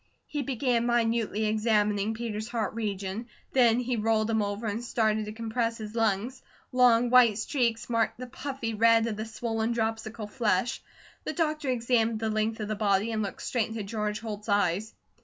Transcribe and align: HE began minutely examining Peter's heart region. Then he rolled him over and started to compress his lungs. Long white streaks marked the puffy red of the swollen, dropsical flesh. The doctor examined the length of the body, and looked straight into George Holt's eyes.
HE 0.25 0.41
began 0.41 0.87
minutely 0.87 1.45
examining 1.45 2.15
Peter's 2.15 2.47
heart 2.47 2.73
region. 2.73 3.27
Then 3.53 3.79
he 3.79 3.97
rolled 3.97 4.31
him 4.31 4.41
over 4.41 4.65
and 4.65 4.83
started 4.83 5.25
to 5.25 5.31
compress 5.31 5.77
his 5.77 5.93
lungs. 5.93 6.41
Long 6.71 7.11
white 7.11 7.37
streaks 7.37 7.87
marked 7.87 8.17
the 8.17 8.25
puffy 8.25 8.73
red 8.73 9.05
of 9.05 9.15
the 9.15 9.25
swollen, 9.25 9.73
dropsical 9.73 10.25
flesh. 10.25 10.81
The 11.23 11.33
doctor 11.33 11.69
examined 11.69 12.19
the 12.19 12.31
length 12.31 12.59
of 12.59 12.67
the 12.67 12.75
body, 12.75 13.11
and 13.11 13.21
looked 13.21 13.43
straight 13.43 13.67
into 13.69 13.83
George 13.83 14.21
Holt's 14.21 14.49
eyes. 14.49 14.95